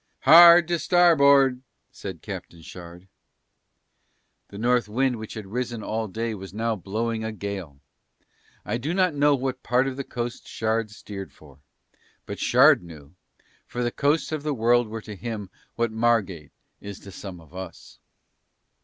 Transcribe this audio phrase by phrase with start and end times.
[0.21, 3.07] "Hard to starboard," said Captain Shard.
[4.47, 7.77] The North wind which had risen all day was now blowing a gale.
[8.65, 11.59] I do not know what part of the coast Shard steered for,
[12.25, 13.13] but Shard knew,
[13.67, 17.53] for the coasts of the world were to him what Margate is to some of
[17.53, 17.99] us.